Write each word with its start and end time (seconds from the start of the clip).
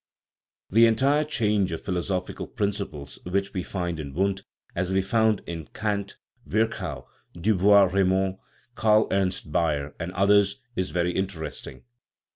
This 0.71 0.87
entire 0.87 1.23
change 1.23 1.71
of 1.71 1.85
philosophical 1.85 2.47
principles, 2.47 3.19
which 3.23 3.53
we 3.53 3.61
find 3.61 3.99
in 3.99 4.15
Wundt, 4.15 4.41
as 4.75 4.91
we 4.91 4.99
found 4.99 5.41
it 5.41 5.45
in 5.47 5.67
Kant, 5.75 6.17
Virchow, 6.43 7.07
Du 7.39 7.53
Bois 7.53 7.83
Reymond, 7.87 8.39
Karl 8.73 9.07
Ernst 9.11 9.51
Baer, 9.51 9.93
and 9.99 10.11
others, 10.13 10.57
is 10.75 10.89
very 10.89 11.11
interesting. 11.11 11.83